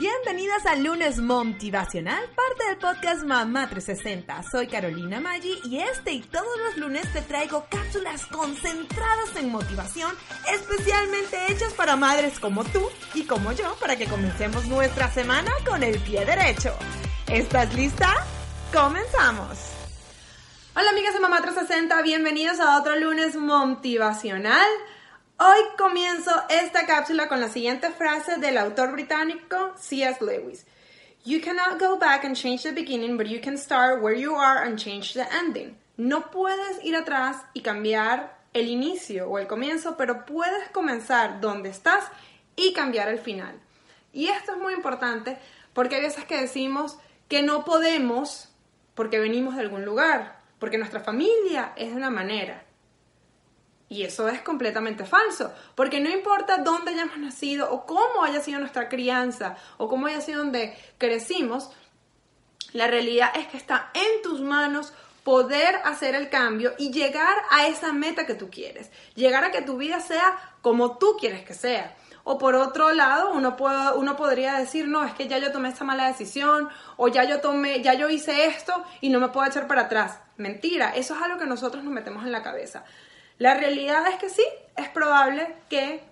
[0.00, 4.44] Bienvenidas al lunes motivacional, parte del podcast Mamá 360.
[4.50, 10.10] Soy Carolina Maggi y este y todos los lunes te traigo cápsulas concentradas en motivación,
[10.54, 12.80] especialmente hechas para madres como tú
[13.12, 16.74] y como yo, para que comencemos nuestra semana con el pie derecho.
[17.28, 18.08] ¿Estás lista?
[18.72, 19.58] ¡Comenzamos!
[20.74, 24.66] Hola amigas de Mamá 360, bienvenidos a otro lunes motivacional.
[25.42, 30.22] Hoy comienzo esta cápsula con la siguiente frase del autor británico C.S.
[30.22, 30.66] Lewis.
[31.24, 34.62] You cannot go back and change the beginning, but you can start where you are
[34.62, 35.78] and change the ending.
[35.96, 41.70] No puedes ir atrás y cambiar el inicio o el comienzo, pero puedes comenzar donde
[41.70, 42.04] estás
[42.54, 43.58] y cambiar el final.
[44.12, 45.38] Y esto es muy importante
[45.72, 46.98] porque hay veces que decimos
[47.28, 48.50] que no podemos
[48.94, 52.62] porque venimos de algún lugar, porque nuestra familia es de una manera,
[53.90, 58.60] y eso es completamente falso, porque no importa dónde hayamos nacido o cómo haya sido
[58.60, 61.70] nuestra crianza o cómo haya sido donde crecimos,
[62.72, 64.92] la realidad es que está en tus manos
[65.24, 69.60] poder hacer el cambio y llegar a esa meta que tú quieres, llegar a que
[69.60, 71.96] tu vida sea como tú quieres que sea.
[72.22, 75.68] O por otro lado, uno, puede, uno podría decir, no, es que ya yo tomé
[75.68, 79.48] esta mala decisión, o ya yo tomé, ya yo hice esto y no me puedo
[79.48, 80.20] echar para atrás.
[80.36, 82.84] Mentira, eso es algo que nosotros nos metemos en la cabeza.
[83.40, 84.44] La realidad es que sí,
[84.76, 86.02] es probable que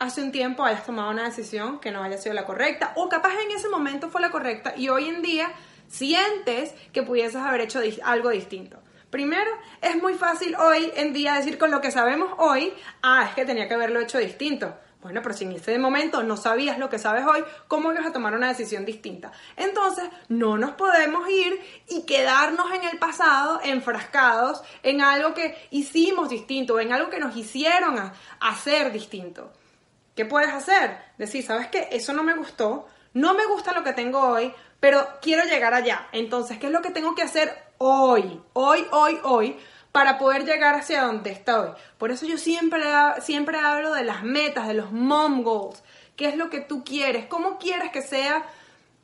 [0.00, 3.34] hace un tiempo hayas tomado una decisión que no haya sido la correcta o capaz
[3.40, 5.52] en ese momento fue la correcta y hoy en día
[5.86, 8.82] sientes que pudieses haber hecho algo distinto.
[9.10, 9.48] Primero,
[9.80, 13.44] es muy fácil hoy en día decir con lo que sabemos hoy, ah, es que
[13.44, 14.76] tenía que haberlo hecho distinto.
[15.02, 18.12] Bueno, pero si en ese momento no sabías lo que sabes hoy, ¿cómo ibas a
[18.12, 19.32] tomar una decisión distinta?
[19.56, 26.28] Entonces, no nos podemos ir y quedarnos en el pasado enfrascados en algo que hicimos
[26.28, 29.52] distinto, en algo que nos hicieron hacer distinto.
[30.14, 30.96] ¿Qué puedes hacer?
[31.18, 31.88] Decir, ¿sabes qué?
[31.90, 36.08] Eso no me gustó, no me gusta lo que tengo hoy, pero quiero llegar allá.
[36.12, 38.40] Entonces, ¿qué es lo que tengo que hacer hoy?
[38.52, 39.56] Hoy, hoy, hoy
[39.92, 41.70] para poder llegar hacia donde estoy.
[41.98, 42.82] Por eso yo siempre,
[43.20, 45.82] siempre hablo de las metas, de los mom goals.
[46.16, 47.26] ¿Qué es lo que tú quieres?
[47.26, 48.44] ¿Cómo quieres que sea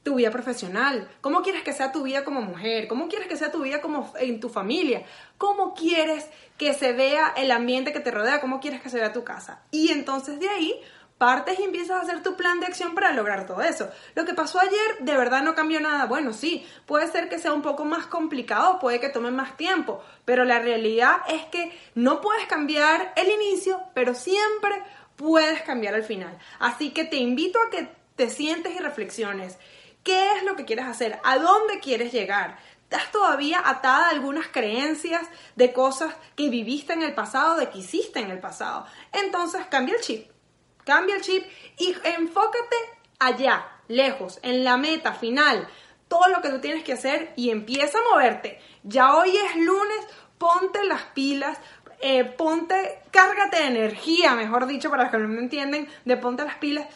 [0.03, 1.09] tu vida profesional?
[1.21, 2.89] ¿Cómo quieres que sea tu vida como mujer?
[2.89, 5.03] ¿Cómo quieres que sea tu vida como en tu familia?
[5.37, 6.27] ¿Cómo quieres
[6.57, 8.41] que se vea el ambiente que te rodea?
[8.41, 9.61] ¿Cómo quieres que se vea tu casa?
[9.71, 10.81] Y entonces de ahí
[11.19, 13.91] partes y empiezas a hacer tu plan de acción para lograr todo eso.
[14.15, 16.07] Lo que pasó ayer de verdad no cambió nada.
[16.07, 20.03] Bueno, sí, puede ser que sea un poco más complicado, puede que tome más tiempo,
[20.25, 24.83] pero la realidad es que no puedes cambiar el inicio, pero siempre
[25.17, 26.39] puedes cambiar el final.
[26.61, 29.59] Así que te invito a que te sientes y reflexiones.
[30.05, 31.19] ¿Qué es lo que quieres hacer?
[31.25, 32.59] ¿A dónde quieres llegar?
[32.85, 37.79] ¿Estás todavía atada a algunas creencias de cosas que viviste en el pasado, de que
[37.79, 38.87] hiciste en el pasado?
[39.13, 40.31] Entonces cambia el chip
[40.89, 41.45] Cambia el chip
[41.77, 42.77] y enfócate
[43.19, 45.69] allá, lejos, en la meta final.
[46.09, 48.59] Todo lo que tú tienes que hacer y empieza a moverte.
[48.85, 49.99] Ya hoy es lunes,
[50.39, 51.59] ponte las pilas,
[52.01, 56.43] eh, ponte, cárgate de energía, mejor dicho, para los que no me entienden, de ponte
[56.43, 56.89] las pilas.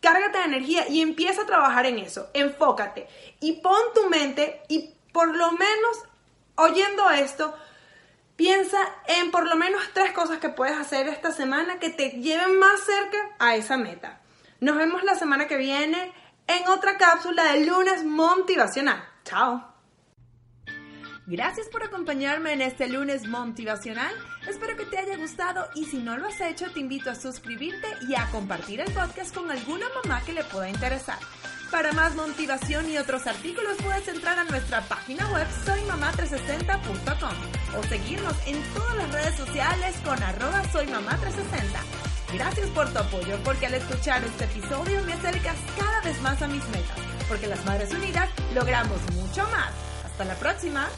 [0.00, 2.30] Cárgate de energía y empieza a trabajar en eso.
[2.34, 3.06] Enfócate
[3.38, 6.02] y pon tu mente y por lo menos
[6.56, 7.54] oyendo esto,
[8.38, 8.78] Piensa
[9.08, 12.78] en por lo menos tres cosas que puedes hacer esta semana que te lleven más
[12.84, 14.20] cerca a esa meta.
[14.60, 16.12] Nos vemos la semana que viene
[16.46, 19.04] en otra cápsula de lunes motivacional.
[19.24, 19.74] Chao.
[21.26, 24.14] Gracias por acompañarme en este lunes motivacional.
[24.48, 27.88] Espero que te haya gustado y si no lo has hecho te invito a suscribirte
[28.08, 31.18] y a compartir el podcast con alguna mamá que le pueda interesar.
[31.70, 38.34] Para más motivación y otros artículos puedes entrar a nuestra página web soymamá360.com o seguirnos
[38.46, 42.32] en todas las redes sociales con arroba soymamá360.
[42.32, 46.48] Gracias por tu apoyo porque al escuchar este episodio me acercas cada vez más a
[46.48, 46.98] mis metas,
[47.28, 49.70] porque las Madres Unidas logramos mucho más.
[50.06, 50.88] Hasta la próxima.